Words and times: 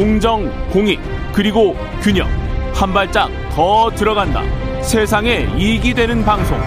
공정, 0.00 0.50
공익, 0.70 0.98
그리고 1.30 1.76
균형. 2.00 2.26
한 2.72 2.90
발짝 2.90 3.28
더 3.50 3.90
들어간다. 3.90 4.42
세상에 4.80 5.46
이익이 5.58 5.92
되는 5.92 6.24
방송. 6.24 6.58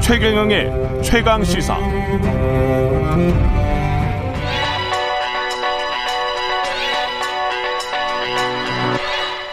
최경영의 0.00 1.02
최강 1.02 1.42
시사. 1.42 1.76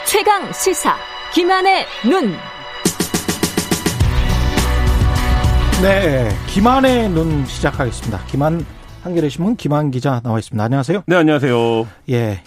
최강 0.06 0.54
시사. 0.54 0.96
김한의 1.34 1.88
눈. 2.08 2.36
네, 5.82 6.30
김한의 6.50 7.10
눈 7.10 7.44
시작하겠습니다. 7.48 8.20
김한 8.28 8.64
한겨레 9.02 9.30
신문 9.30 9.56
김한 9.56 9.90
기자 9.90 10.22
나와 10.24 10.38
있습니다. 10.38 10.64
안녕하세요. 10.64 11.02
네, 11.08 11.16
안녕하세요. 11.16 11.88
예. 12.12 12.44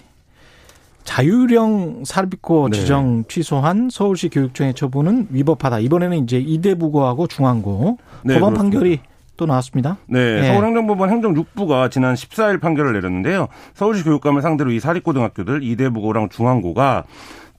자유령 1.03 2.03
살비코 2.05 2.69
네. 2.69 2.79
지정 2.79 3.23
취소한 3.27 3.89
서울시 3.91 4.29
교육청의 4.29 4.73
처분은 4.73 5.27
위법하다. 5.31 5.79
이번에는 5.79 6.23
이제 6.23 6.37
이대부고하고 6.37 7.27
중앙고 7.27 7.97
네, 8.23 8.35
법원 8.35 8.53
그렇습니다. 8.53 8.77
판결이 8.79 8.99
또 9.37 9.45
나왔습니다. 9.45 9.97
네, 10.07 10.19
예. 10.19 10.47
서울행정법원 10.47 11.09
행정 11.09 11.33
6부가 11.33 11.89
지난 11.89 12.13
14일 12.13 12.61
판결을 12.61 12.93
내렸는데요. 12.93 13.47
서울시 13.73 14.03
교육감을 14.03 14.41
상대로 14.41 14.71
이 14.71 14.79
사립고등학교들 14.79 15.63
이대부고랑 15.63 16.29
중앙고가 16.29 17.05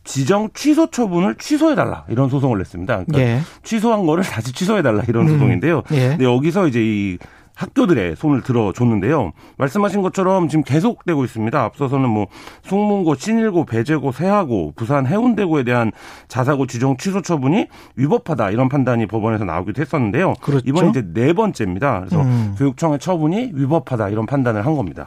지정 0.05 0.49
취소 0.55 0.91
처분을 0.91 1.37
취소해달라 1.37 2.05
이런 2.09 2.29
소송을 2.29 2.59
냈습니다. 2.59 3.05
그러니까 3.05 3.21
예. 3.21 3.41
취소한 3.63 4.07
거를 4.07 4.25
다시 4.25 4.53
취소해달라 4.53 5.03
이런 5.09 5.27
음. 5.29 5.33
소송인데요. 5.35 5.83
예. 5.93 6.09
근데 6.11 6.25
여기서 6.25 6.69
이제 6.69 6.81
이 6.83 7.19
학교들의 7.63 8.17
손을 8.17 8.43
들어줬는데요. 8.43 9.33
말씀하신 9.57 10.03
것처럼 10.03 10.49
지금 10.49 10.65
계속되고 10.65 11.25
있습니다. 11.25 11.63
앞서서는 11.63 12.09
뭐 12.09 12.27
숙문고, 12.65 13.15
신일고, 13.15 13.65
배재고, 13.65 14.13
세하고, 14.13 14.73
부산 14.75 15.07
해운대고에 15.07 15.63
대한 15.63 15.93
자사고 16.29 16.67
지정 16.67 16.97
취소 16.97 17.23
처분이 17.23 17.69
위법하다 17.97 18.51
이런 18.51 18.69
판단이 18.69 19.07
법원에서 19.07 19.45
나오기도 19.45 19.81
했었는데요. 19.81 20.35
그렇죠. 20.41 20.65
이번 20.67 20.91
이제 20.91 21.05
네 21.13 21.33
번째입니다. 21.33 22.01
그래서 22.01 22.23
음. 22.23 22.55
교육청의 22.59 22.99
처분이 22.99 23.53
위법하다 23.55 24.09
이런 24.09 24.27
판단을 24.27 24.67
한 24.67 24.77
겁니다. 24.77 25.07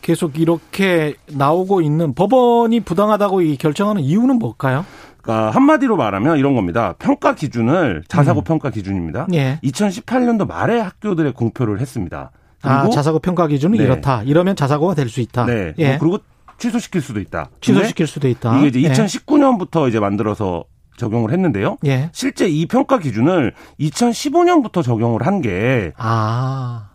계속 0.00 0.38
이렇게 0.38 1.14
나오고 1.26 1.80
있는 1.80 2.14
법원이 2.14 2.80
부당하다고 2.80 3.42
이 3.42 3.56
결정하는 3.56 4.02
이유는 4.02 4.38
뭘까요? 4.38 4.84
그러니까 5.28 5.50
한마디로 5.50 5.96
말하면 5.98 6.38
이런 6.38 6.54
겁니다. 6.54 6.94
평가 6.98 7.34
기준을 7.34 8.04
자사고 8.08 8.40
평가 8.40 8.70
기준입니다. 8.70 9.26
음. 9.28 9.34
예. 9.34 9.60
2018년도 9.62 10.48
말에 10.48 10.80
학교들에 10.80 11.32
공표를 11.32 11.80
했습니다. 11.80 12.30
아, 12.62 12.88
자사고 12.88 13.18
평가 13.18 13.46
기준은 13.46 13.76
네. 13.76 13.84
이렇다. 13.84 14.22
이러면 14.22 14.56
자사고가 14.56 14.94
될 14.94 15.08
수 15.10 15.20
있다. 15.20 15.44
네. 15.44 15.74
예. 15.78 15.90
뭐 15.90 15.98
그리고 15.98 16.18
취소시킬 16.56 17.02
수도 17.02 17.20
있다. 17.20 17.50
취소시킬 17.60 18.06
수도 18.06 18.26
있다. 18.26 18.58
이게 18.58 18.68
이제 18.78 18.82
예. 18.82 18.92
2019년부터 18.92 19.86
이제 19.88 20.00
만들어서 20.00 20.64
적용을 20.96 21.30
했는데요. 21.30 21.76
예. 21.84 22.08
실제 22.12 22.48
이 22.48 22.66
평가 22.66 22.98
기준을 22.98 23.52
2015년부터 23.78 24.82
적용을 24.82 25.26
한 25.26 25.42
게 25.42 25.92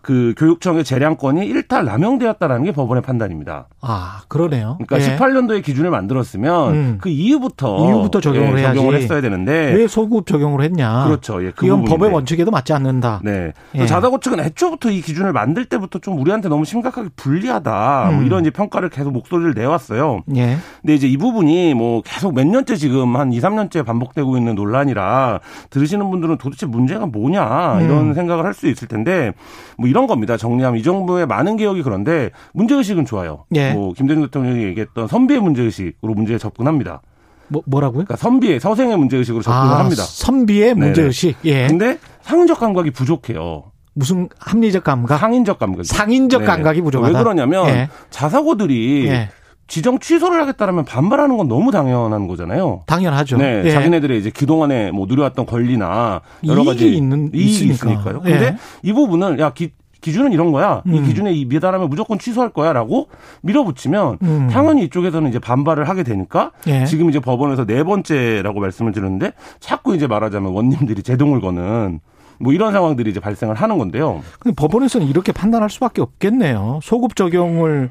그 0.03 0.33
아, 0.37 0.39
교육청의 0.39 0.83
재량권이 0.83 1.45
일탈 1.47 1.85
남용되었다라는 1.85 2.65
게 2.65 2.71
법원의 2.73 3.01
판단입니다. 3.01 3.67
아, 3.81 4.21
그러네요. 4.27 4.77
그러니까 4.85 4.99
예. 5.13 5.17
18년도에 5.17 5.63
기준을 5.63 5.89
만들었으면 5.89 6.73
음. 6.73 6.97
그 7.01 7.09
이후부터 7.09 7.87
이후부터 7.87 8.21
적용을 8.21 8.57
예, 8.57 8.61
해야지. 8.61 8.77
적용을 8.77 8.97
했어야 9.01 9.21
되는데 9.21 9.73
왜 9.73 9.87
소급 9.87 10.27
적용을 10.27 10.61
했냐? 10.63 11.05
그렇죠. 11.05 11.43
예, 11.43 11.51
그 11.55 11.65
이건 11.65 11.79
부분인데. 11.79 11.89
법의 11.89 12.13
원칙에도 12.13 12.51
맞지 12.51 12.73
않는다. 12.73 13.21
네. 13.23 13.53
예. 13.75 13.85
자사고 13.85 14.19
측은 14.19 14.39
애초부터 14.41 14.91
이 14.91 15.01
기준을 15.01 15.31
만들 15.33 15.65
때부터 15.65 15.99
좀 15.99 16.19
우리한테 16.19 16.49
너무 16.49 16.65
심각하게 16.65 17.09
불리하다. 17.15 18.09
뭐 18.11 18.19
음. 18.19 18.25
이런 18.25 18.41
이제 18.41 18.49
평가를 18.51 18.89
계속 18.89 19.11
목소리를 19.11 19.53
내왔어요. 19.55 20.21
예. 20.35 20.57
근데 20.81 20.93
이제 20.95 21.07
이 21.07 21.17
부분이 21.17 21.73
뭐 21.73 22.01
계속 22.03 22.33
몇 22.35 22.45
년째 22.45 22.75
지금 22.75 23.15
한 23.15 23.31
2, 23.31 23.39
3년째 23.39 23.85
반복되고 23.85 24.37
있는 24.37 24.55
논란이라 24.55 25.39
들으시는 25.69 26.09
분들은 26.11 26.37
도대체 26.37 26.65
문제가 26.65 27.05
뭐냐 27.05 27.79
이런 27.81 28.09
음. 28.09 28.13
생각을 28.13 28.43
할 28.45 28.53
수 28.53 28.67
있을 28.67 28.87
텐데 28.87 29.33
뭐 29.79 29.87
이런 29.93 30.07
겁니다. 30.07 30.37
정리하면 30.37 30.79
이 30.79 30.83
정부의 30.83 31.27
많은 31.27 31.55
개혁이 31.55 31.83
그런데 31.83 32.31
문제의식은 32.53 33.05
좋아요. 33.05 33.45
예. 33.53 33.73
뭐 33.73 33.93
김대중 33.93 34.23
대통령이 34.23 34.63
얘기했던 34.63 35.07
선비의 35.07 35.39
문제의식으로 35.39 36.15
문제에 36.15 36.39
접근합니다. 36.39 37.01
뭐, 37.49 37.61
뭐라고요? 37.67 38.05
그러니까 38.05 38.15
선비의 38.15 38.59
서생의 38.59 38.97
문제의식으로 38.97 39.43
접근을 39.43 39.75
아, 39.75 39.79
합니다. 39.81 40.01
선비의. 40.01 40.73
문제의식. 40.73 41.37
예. 41.45 41.67
근데 41.67 41.99
상인적 42.23 42.59
감각이 42.59 42.89
부족해요. 42.89 43.65
무슨 43.93 44.27
합리적 44.39 44.83
감각? 44.83 45.19
상인적 45.19 45.59
감각. 45.59 45.85
상인적 45.85 46.41
네. 46.41 46.47
감각이 46.47 46.81
부족하다. 46.81 47.15
왜 47.15 47.23
그러냐면 47.23 47.67
예. 47.67 47.89
자사고들이 48.09 49.05
예. 49.09 49.29
지정 49.67 49.97
취소를 49.99 50.41
하겠다라면 50.41 50.85
반발하는 50.85 51.37
건 51.37 51.47
너무 51.47 51.71
당연한 51.71 52.27
거잖아요. 52.27 52.83
당연하죠. 52.85 53.37
네, 53.37 53.61
예. 53.65 53.71
자기네들이 53.71 54.19
이제 54.19 54.29
그동안에 54.29 54.91
뭐 54.91 55.05
누려왔던 55.07 55.45
권리나 55.45 56.21
여러 56.45 56.61
이익이 56.61 56.69
가지 56.69 56.91
있는- 56.99 57.33
이익이 57.33 57.49
있으니까. 57.49 57.89
있으니까요. 57.91 58.21
근데 58.21 58.45
예. 58.45 58.57
이 58.83 58.91
부분을 58.93 59.39
야 59.39 59.51
기, 59.53 59.71
기준은 60.03 60.33
이런 60.33 60.51
거야. 60.51 60.83
이 60.85 60.99
음. 60.99 61.03
기준에 61.05 61.31
이 61.31 61.45
미달하면 61.45 61.89
무조건 61.89 62.19
취소할 62.19 62.49
거야라고 62.49 63.07
밀어붙이면 63.41 64.17
음. 64.21 64.49
당연히 64.51 64.83
이쪽에서는 64.83 65.29
이제 65.29 65.39
반발을 65.39 65.87
하게 65.87 66.03
되니까 66.03 66.51
예. 66.67 66.85
지금 66.85 67.09
이제 67.09 67.19
법원에서 67.19 67.65
네 67.65 67.83
번째라고 67.83 68.59
말씀을 68.59 68.91
드렸는데 68.91 69.31
자꾸 69.59 69.95
이제 69.95 70.05
말하자면 70.05 70.51
원님들이 70.51 71.01
제동을 71.01 71.41
거는 71.41 72.01
뭐 72.39 72.51
이런 72.51 72.73
상황들이 72.73 73.09
이제 73.09 73.19
발생을 73.19 73.55
하는 73.55 73.77
건데요. 73.77 74.21
근데 74.39 74.53
법원에서는 74.53 75.07
이렇게 75.07 75.31
판단할 75.31 75.69
수밖에 75.69 76.01
없겠네요. 76.01 76.79
소급 76.83 77.15
적용을 77.15 77.89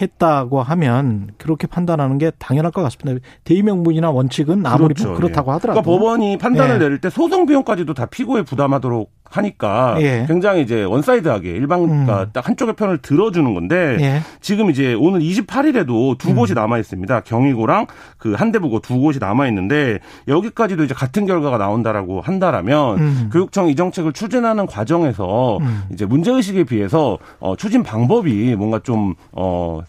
했다고 0.00 0.62
하면 0.62 1.30
그렇게 1.38 1.66
판단하는 1.66 2.18
게 2.18 2.32
당연할 2.38 2.72
것 2.72 2.82
같습니다. 2.82 3.24
대의명분이나 3.44 4.10
원칙은 4.10 4.66
아무리 4.66 4.94
그렇죠. 4.94 5.14
그렇다고 5.14 5.50
예. 5.50 5.54
하더라도 5.54 5.82
그러니까 5.82 6.04
법원이 6.04 6.38
판단을 6.38 6.74
예. 6.74 6.78
내릴 6.78 7.00
때 7.00 7.10
소송 7.10 7.46
비용까지도 7.46 7.94
다 7.94 8.06
피고에 8.06 8.42
부담하도록 8.42 9.10
하니까 9.32 9.96
예. 10.00 10.24
굉장히 10.28 10.62
이제 10.62 10.84
one-side하게 10.84 11.50
일방 11.50 11.86
그러니까 11.86 12.22
음. 12.22 12.30
딱 12.32 12.46
한쪽의 12.46 12.74
편을 12.74 12.98
들어주는 12.98 13.54
건데 13.54 13.96
예. 14.00 14.20
지금 14.40 14.70
이제 14.70 14.94
오늘 14.94 15.20
28일에도 15.20 16.18
두 16.18 16.30
음. 16.30 16.36
곳이 16.36 16.54
남아 16.54 16.78
있습니다. 16.78 17.20
경희고랑 17.20 17.86
그 18.18 18.34
한대부고 18.34 18.80
두 18.80 19.00
곳이 19.00 19.18
남아 19.18 19.48
있는데 19.48 19.98
여기까지도 20.28 20.84
이제 20.84 20.94
같은 20.94 21.26
결과가 21.26 21.58
나온다라고 21.58 22.20
한다라면 22.20 22.98
음. 22.98 23.30
교육청 23.32 23.68
이 23.68 23.74
정책을 23.74 24.12
추진하는 24.12 24.66
과정에서 24.66 25.58
음. 25.58 25.82
이제 25.92 26.04
문제 26.04 26.30
의식에 26.30 26.64
비해서 26.64 27.18
어 27.40 27.56
추진 27.56 27.82
방법이 27.82 28.54
뭔가 28.56 28.78
좀어 28.80 29.82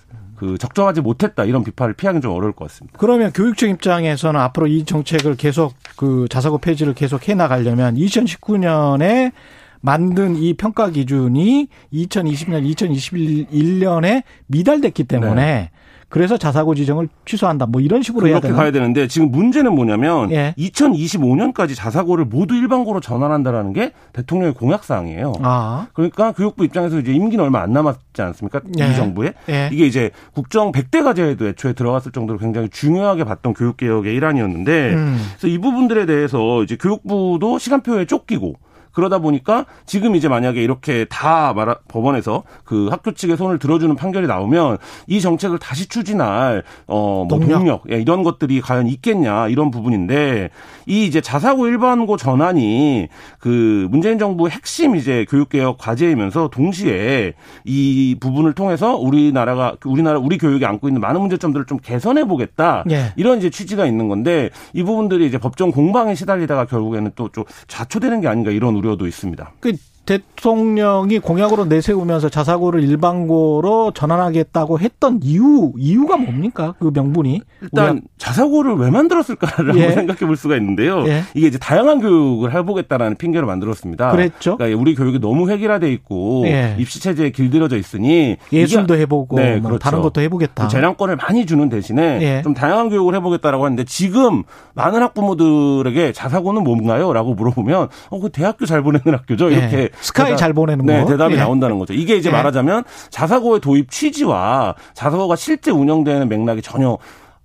그 0.44 0.58
적정하지 0.58 1.00
못했다 1.00 1.46
이런 1.46 1.64
비판을 1.64 1.94
피하기는 1.94 2.22
좀 2.22 2.34
어려울 2.34 2.52
것 2.52 2.68
같습니다. 2.68 2.98
그러면 3.00 3.32
교육청 3.32 3.70
입장에서는 3.70 4.38
앞으로 4.42 4.68
이 4.68 4.84
정책을 4.84 5.38
계속 5.38 5.74
그 5.96 6.28
자사고 6.30 6.58
폐지를 6.58 6.94
계속 6.94 7.30
해 7.30 7.34
나가려면 7.34 7.96
2019년에 7.96 9.32
만든 9.80 10.36
이 10.36 10.54
평가 10.54 10.90
기준이 10.90 11.70
2020년, 11.94 12.76
2021년에 12.76 14.24
미달됐기 14.48 15.06
때문에 15.06 15.72
그래서 16.14 16.38
자사고 16.38 16.76
지정을 16.76 17.10
취소한다. 17.26 17.66
뭐 17.66 17.82
이런 17.82 18.04
식으로 18.04 18.28
해야 18.28 18.36
그렇게 18.36 18.50
되나? 18.50 18.60
가야 18.60 18.72
되는데 18.72 19.08
지금 19.08 19.32
문제는 19.32 19.74
뭐냐면 19.74 20.30
예. 20.32 20.54
2025년까지 20.60 21.76
자사고를 21.76 22.26
모두 22.26 22.54
일반고로 22.54 23.00
전환한다라는 23.00 23.74
게 23.74 23.94
대통령의 24.14 24.54
공약 24.54 24.84
사항이에요. 24.84 25.34
아, 25.42 25.88
그러니까 25.94 26.32
교육부 26.32 26.66
입장에서 26.66 27.00
이제 27.00 27.12
임기는 27.12 27.44
얼마 27.44 27.62
안 27.62 27.74
남았지 27.74 28.22
않습니까? 28.22 28.62
예. 28.80 28.92
이 28.92 28.96
정부에 28.96 29.34
예. 29.50 29.72
이게 29.74 29.88
이제 29.88 30.12
국정 30.36 30.72
100대 30.72 31.04
과제에도 31.04 31.48
애초에 31.48 31.74
들어갔을 31.74 32.12
정도로 32.12 32.38
굉장히 32.38 32.70
중요하게 32.70 33.24
봤던 33.24 33.56
교육 33.56 33.78
개혁의 33.78 34.14
일환이었는데 34.14 34.94
음. 34.94 35.18
그래서 35.40 35.48
이 35.48 35.58
부분들에 35.58 36.06
대해서 36.06 36.62
이제 36.62 36.76
교육부도 36.76 37.58
시간표에 37.58 38.06
쫓기고 38.06 38.54
그러다 38.94 39.20
보니까 39.20 39.66
지금 39.86 40.16
이제 40.16 40.28
만약에 40.30 40.64
이렇게 40.64 41.06
다 41.10 41.54
말하, 41.54 41.76
법원에서 41.88 42.44
그 42.64 42.88
학교 42.88 43.12
측의 43.12 43.36
손을 43.38 43.60
들어주는 43.60 43.94
판결이 43.96 44.28
나오면 44.28 44.78
이 45.08 45.20
정책을 45.20 45.60
다시 45.60 45.88
추진할 45.90 46.64
어뭐 46.88 47.28
동력. 47.28 47.58
동력 47.60 47.84
예, 47.92 48.00
이런 48.00 48.24
것들이 48.24 48.62
과연 48.62 48.88
있겠냐 48.88 49.50
이런 49.50 49.72
부분인데 49.72 50.50
이 50.86 51.06
이제 51.06 51.20
자사고 51.20 51.68
일반고 51.68 52.16
전환이 52.18 53.10
그 53.40 53.88
문재인 53.92 54.18
정부의 54.20 54.52
핵심 54.52 54.96
이제 54.96 55.26
교육개혁 55.30 55.78
과제이면서 55.78 56.50
동시에 56.50 57.34
이 57.66 58.16
부분을 58.20 58.54
통해서 58.54 58.96
우리나라가 58.96 59.76
우리나라 59.86 60.20
우리 60.20 60.38
교육이 60.38 60.66
안고 60.66 60.88
있는 60.88 61.02
많은 61.02 61.20
문제점들을 61.20 61.66
좀 61.66 61.78
개선해 61.80 62.26
보겠다 62.26 62.86
예. 62.90 63.14
이런 63.18 63.38
이제 63.40 63.50
취지가 63.50 63.86
있는 63.86 64.08
건데 64.08 64.50
이 64.74 64.84
부분들이 64.84 65.26
이제 65.26 65.38
법정 65.38 65.72
공방에 65.72 66.16
시달리다가 66.16 66.66
결국에는 66.66 67.12
또 67.16 67.34
좀 67.34 67.44
좌초되는 67.68 68.22
게 68.22 68.28
아닌가 68.28 68.52
이런 68.52 68.76
우려도 68.84 69.08
있습니다. 69.08 69.54
그 69.60 69.74
대통령이 70.06 71.20
공약으로 71.20 71.66
내세우면서 71.66 72.28
자사고를 72.30 72.84
일반고로 72.84 73.92
전환하겠다고 73.92 74.80
했던 74.80 75.20
이유 75.24 75.72
이유가 75.78 76.18
뭡니까? 76.18 76.76
그 76.80 76.92
명분이 76.94 77.42
일단 77.62 77.92
우리가... 77.92 78.08
자사고를 78.18 78.76
왜 78.76 78.90
만들었을까라고 78.90 79.80
예. 79.80 79.92
생각해 79.92 80.26
볼 80.26 80.36
수가 80.36 80.58
있는데요. 80.58 81.08
예. 81.08 81.24
이게 81.34 81.48
이제 81.48 81.58
다양한 81.58 82.02
교육을 82.02 82.54
해보겠다라는 82.54 83.16
핑계로 83.16 83.48
만들었습니다. 83.48 84.12
그랬죠. 84.12 84.58
그러니까 84.58 84.80
우리 84.80 84.96
교육이 84.96 85.20
너무 85.20 85.50
획일화돼 85.50 85.92
있고 85.94 86.44
예. 86.48 86.76
입시 86.78 87.00
체제에 87.00 87.30
길들여져 87.30 87.78
있으니 87.78 88.36
예술도 88.52 88.96
해보고 88.96 89.38
네, 89.38 89.56
뭐 89.56 89.70
그렇죠. 89.70 89.80
다른 89.80 90.02
것도 90.02 90.20
해보겠다. 90.20 90.68
재량권을 90.68 91.16
많이 91.16 91.46
주는 91.46 91.70
대신에 91.70 92.20
예. 92.22 92.42
좀 92.42 92.54
다양한 92.54 92.90
교육을 92.90 93.16
해보겠다라고 93.16 93.64
하는데 93.64 93.84
지금 93.86 94.44
많은 94.74 95.02
학부모들에게 95.02 96.12
자사고는 96.12 96.64
뭔가요?라고 96.64 97.36
물어보면 97.36 97.88
어, 98.10 98.20
그 98.20 98.30
대학교 98.30 98.66
잘 98.66 98.84
보내는 98.84 99.14
학교죠. 99.14 99.52
예. 99.52 99.56
이렇게 99.56 99.90
스카이 100.02 100.28
대답, 100.28 100.38
잘 100.38 100.54
보내는 100.54 100.86
네, 100.86 101.02
거. 101.04 101.10
대답이 101.10 101.36
예. 101.36 101.38
나온다는 101.40 101.80
거죠. 101.80 101.94
이게 101.94 102.16
이제 102.16 102.30
예. 102.30 102.34
말하자면 102.34 102.84
자사고의 103.10 103.62
도입 103.62 103.90
취지와 103.92 104.76
자사고가 104.94 105.36
실제 105.36 105.72
운영되는 105.72 106.28
맥락이 106.30 106.62
전혀 106.62 106.98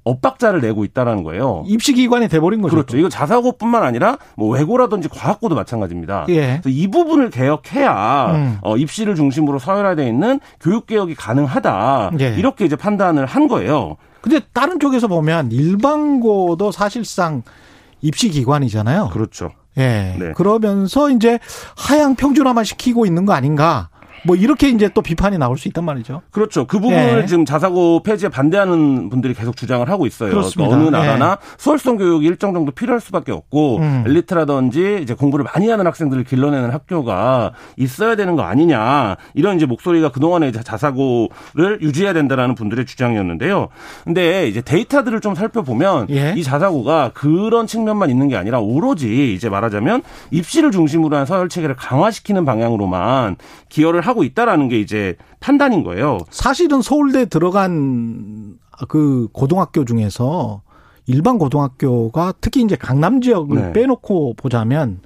엇박자를 0.05 0.61
내고 0.63 0.85
있다라는 0.85 1.23
거예요. 1.23 1.65
입시 1.67 1.93
기관이 1.93 2.29
돼버린 2.29 2.63
거죠. 2.63 2.77
그렇죠. 2.77 2.97
이거 2.97 3.09
자사고뿐만 3.11 3.83
아니라 3.83 4.17
뭐 4.37 4.49
외고라든지 4.49 5.09
과학고도 5.09 5.55
마찬가지입니다. 5.55 6.25
예. 6.31 6.61
그래서 6.63 6.71
이 6.71 6.87
부분을 6.89 7.29
개혁해야 7.31 8.33
음. 8.35 8.59
어, 8.63 8.77
입시를 8.77 9.15
중심으로 9.17 9.59
서열화되어 9.59 10.07
있는 10.07 10.41
교육 10.61 10.87
개혁이 10.87 11.15
가능하다. 11.15 12.13
예. 12.21 12.35
이렇게 12.39 12.65
이제 12.65 12.75
판단을 12.75 13.27
한 13.27 13.49
거예요. 13.49 13.97
근데 14.23 14.41
다른 14.55 14.81
쪽에서 14.81 15.09
보면 15.09 15.53
일반고도 15.53 16.73
사실상 16.73 17.43
입시 18.01 18.31
기관이잖아요. 18.31 19.11
그렇죠. 19.13 19.51
예. 19.79 20.17
네. 20.19 20.33
그러면서 20.33 21.11
이제 21.11 21.39
하향 21.77 22.17
평준화만 22.17 22.65
시키고 22.65 23.07
있는 23.07 23.25
거 23.27 23.33
아닌가? 23.33 23.89
뭐 24.29 24.37
이렇게 24.37 24.69
이제 24.69 24.91
또 24.93 25.01
비판이 25.01 25.39
나올 25.39 25.57
수 25.57 25.69
있단 25.69 25.83
말이죠. 25.87 26.21
그렇죠. 26.31 26.67
그 26.67 26.79
부분을 26.79 27.23
예. 27.23 27.27
지금 27.27 27.47
자사고 27.47 28.03
폐지에 28.03 28.29
반대하는 28.29 29.09
분들이 29.09 29.33
계속 29.33 29.57
주장을 29.57 29.89
하고 29.89 30.07
있어요. 30.07 30.29
그렇습니다. 30.29 30.77
어느 30.77 30.91
나라나 30.91 31.39
예. 31.41 31.47
수월성 31.57 31.97
교육이 31.97 32.27
일정 32.27 32.53
정도 32.53 32.71
필요할 32.71 33.01
수밖에 33.01 33.33
없고 33.33 33.79
음. 33.79 34.05
엘리트라든지 34.07 34.99
이제 35.01 35.15
공부를 35.15 35.47
많이 35.47 35.71
하는 35.71 35.87
학생들을 35.87 36.25
길러내는 36.25 36.73
학교가 36.73 37.53
있어야 37.79 38.17
되는 38.17 38.37
거 38.37 38.43
아니냐 38.43 39.17
이런 39.33 39.57
이제 39.57 39.65
목소리가 39.65 40.11
그동안에 40.11 40.49
이제 40.49 40.63
자사고를 40.63 41.81
유지해야 41.81 42.13
된다라는 42.13 42.55
분들의 42.55 42.85
주장이었는데요. 42.85 43.69
근데 44.05 44.47
이제 44.47 44.61
데이터들을 44.61 45.23
좀 45.23 45.35
살펴보면 45.35 46.09
예. 46.11 46.35
이 46.37 46.43
자사고가 46.43 47.13
그런 47.15 47.67
측면만 47.67 48.11
있는 48.11 48.29
게 48.29 48.37
아니라 48.37 48.61
오로지 48.61 49.33
이제 49.33 49.49
말하자면 49.49 50.03
입시를 50.33 50.71
중심으로 50.71 51.17
한 51.17 51.25
서열 51.25 51.49
체계를 51.49 51.77
강화시키는 51.77 52.45
방향으로만 52.45 53.37
기여를 53.71 54.03
하고 54.03 54.18
있다라는 54.25 54.69
게 54.69 54.79
이제 54.81 55.17
판단인 55.41 55.85
거예요. 55.85 56.19
사실은 56.31 56.83
서울대 56.83 57.27
들어간 57.27 58.59
그 58.89 59.29
고등학교 59.33 59.85
중에서 59.85 60.63
일반 61.07 61.39
고등학교가 61.39 62.35
특히 62.41 62.63
이제 62.63 62.77
강남 62.77 63.21
지역을 63.21 63.57
네. 63.57 63.73
빼놓고 63.73 64.35
보자면 64.35 65.01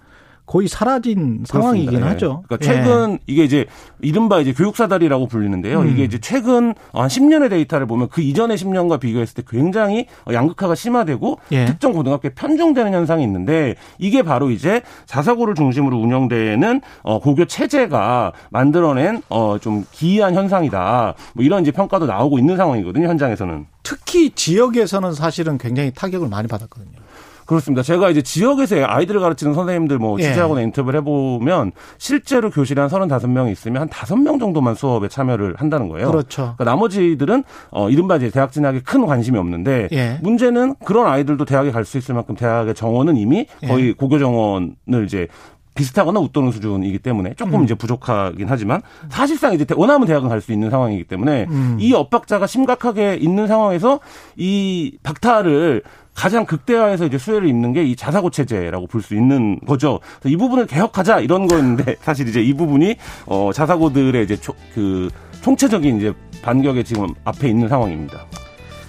거의 0.52 0.68
사라진 0.68 1.44
상황이긴 1.46 2.00
네. 2.00 2.06
하죠. 2.08 2.42
그러니까 2.46 2.58
최근 2.58 3.12
예. 3.14 3.18
이게 3.26 3.44
이제 3.44 3.64
이른바 4.02 4.38
이제 4.38 4.52
교육사다리라고 4.52 5.26
불리는데요. 5.26 5.80
음. 5.80 5.88
이게 5.88 6.04
이제 6.04 6.18
최근 6.20 6.74
한 6.92 7.08
10년의 7.08 7.48
데이터를 7.48 7.86
보면 7.86 8.10
그 8.10 8.20
이전의 8.20 8.58
10년과 8.58 9.00
비교했을 9.00 9.36
때 9.36 9.42
굉장히 9.48 10.04
양극화가 10.30 10.74
심화되고 10.74 11.38
예. 11.52 11.64
특정 11.64 11.94
고등학교에 11.94 12.32
편중되는 12.34 12.92
현상이 12.92 13.24
있는데 13.24 13.76
이게 13.98 14.22
바로 14.22 14.50
이제 14.50 14.82
자사고를 15.06 15.54
중심으로 15.54 15.96
운영되는 15.96 16.82
어 17.02 17.18
고교 17.18 17.46
체제가 17.46 18.32
만들어낸 18.50 19.22
어좀 19.30 19.86
기이한 19.90 20.34
현상이다. 20.34 21.14
뭐 21.32 21.44
이런 21.46 21.62
이제 21.62 21.70
평가도 21.70 22.04
나오고 22.04 22.38
있는 22.38 22.58
상황이거든요. 22.58 23.08
현장에서는. 23.08 23.64
특히 23.82 24.28
지역에서는 24.30 25.14
사실은 25.14 25.56
굉장히 25.56 25.92
타격을 25.94 26.28
많이 26.28 26.46
받았거든요. 26.46 27.01
그렇습니다. 27.46 27.82
제가 27.82 28.10
이제 28.10 28.22
지역에서 28.22 28.76
아이들을 28.86 29.20
가르치는 29.20 29.54
선생님들 29.54 29.98
뭐 29.98 30.18
예. 30.18 30.24
취재하거나 30.24 30.60
예. 30.60 30.64
인터뷰를 30.64 31.00
해보면 31.00 31.72
실제로 31.98 32.50
교실에 32.50 32.80
한 32.80 32.88
35명이 32.90 33.52
있으면 33.52 33.82
한 33.82 33.88
5명 33.88 34.40
정도만 34.40 34.74
수업에 34.74 35.08
참여를 35.08 35.56
한다는 35.58 35.88
거예요. 35.88 36.10
그렇죠. 36.10 36.54
그러니까 36.56 36.64
나머지들은 36.64 37.44
어, 37.70 37.90
이른바 37.90 38.16
이제 38.16 38.30
대학 38.30 38.52
진학에 38.52 38.80
큰 38.80 39.06
관심이 39.06 39.38
없는데 39.38 39.88
예. 39.92 40.18
문제는 40.22 40.74
그런 40.84 41.06
아이들도 41.06 41.44
대학에 41.44 41.70
갈 41.70 41.82
수 41.82 41.98
있을 41.98 42.14
만큼 42.14 42.36
대학의 42.36 42.74
정원은 42.74 43.16
이미 43.16 43.46
예. 43.64 43.66
거의 43.66 43.88
예. 43.88 43.92
고교 43.92 44.20
정원을 44.20 45.04
이제 45.04 45.26
비슷하거나 45.74 46.20
웃도는 46.20 46.52
수준이기 46.52 46.98
때문에 46.98 47.34
조금 47.34 47.60
음. 47.60 47.64
이제 47.64 47.74
부족하긴 47.74 48.46
하지만 48.48 48.82
사실상 49.08 49.54
이제 49.54 49.64
원하면 49.74 50.06
대학은 50.06 50.28
갈 50.28 50.40
수 50.42 50.52
있는 50.52 50.70
상황이기 50.70 51.04
때문에 51.04 51.46
음. 51.48 51.76
이 51.80 51.92
엇박자가 51.94 52.46
심각하게 52.46 53.14
있는 53.16 53.46
상황에서 53.46 54.00
이 54.36 54.98
박탈을 55.02 55.82
가장 56.14 56.44
극대화해서 56.44 57.06
이제 57.06 57.16
수혜를 57.16 57.48
입는 57.48 57.72
게 57.72 57.82
이 57.84 57.96
자사고 57.96 58.28
체제라고 58.30 58.86
볼 58.86 59.00
수 59.02 59.14
있는 59.14 59.58
거죠. 59.66 59.98
이 60.26 60.36
부분을 60.36 60.66
개혁하자 60.66 61.20
이런 61.20 61.46
거였는데 61.48 61.96
사실 62.02 62.28
이제 62.28 62.42
이 62.42 62.52
부분이 62.52 62.96
어 63.26 63.50
자사고들의 63.54 64.22
이제 64.24 64.36
초, 64.36 64.52
그 64.74 65.08
총체적인 65.42 65.96
이제 65.98 66.12
반격에 66.42 66.82
지금 66.82 67.08
앞에 67.24 67.48
있는 67.48 67.68
상황입니다. 67.68 68.26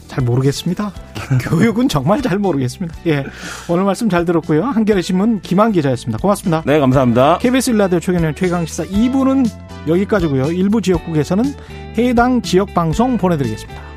잘 0.07 0.23
모르겠습니다. 0.23 0.91
교육은 1.49 1.87
정말 1.89 2.21
잘 2.21 2.39
모르겠습니다. 2.39 2.95
예. 3.07 3.25
오늘 3.67 3.83
말씀 3.83 4.09
잘 4.09 4.25
들었고요. 4.25 4.63
한겨레 4.65 5.01
신문 5.01 5.41
김한 5.41 5.71
기자였습니다. 5.71 6.19
고맙습니다. 6.19 6.63
네, 6.65 6.79
감사합니다. 6.79 7.37
KBS 7.39 7.71
일라디오 7.71 7.99
최경영 7.99 8.35
최강시사 8.35 8.85
2부는 8.85 9.49
여기까지고요. 9.87 10.51
일부 10.51 10.81
지역국에서는 10.81 11.43
해당 11.97 12.41
지역 12.41 12.73
방송 12.73 13.17
보내드리겠습니다. 13.17 13.92